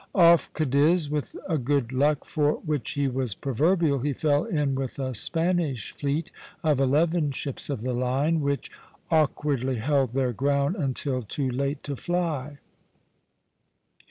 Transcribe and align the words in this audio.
Off 0.15 0.51
Cadiz, 0.55 1.11
with 1.11 1.35
a 1.47 1.59
good 1.59 1.91
luck 1.93 2.25
for 2.25 2.53
which 2.65 2.93
he 2.93 3.07
was 3.07 3.35
proverbial, 3.35 3.99
he 3.99 4.13
fell 4.13 4.45
in 4.45 4.73
with 4.73 4.97
a 4.97 5.13
Spanish 5.13 5.91
fleet 5.91 6.31
of 6.63 6.79
eleven 6.79 7.29
ships 7.29 7.69
of 7.69 7.81
the 7.81 7.93
line, 7.93 8.41
which 8.41 8.71
awkwardly 9.11 9.75
held 9.75 10.13
their 10.13 10.33
ground 10.33 10.75
until 10.75 11.21
too 11.21 11.51
late 11.51 11.83
to 11.83 11.95
fly. 11.95 12.57